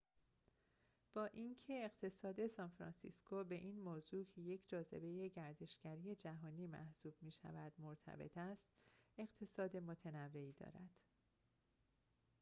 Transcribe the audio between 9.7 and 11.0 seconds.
متنوعی دارد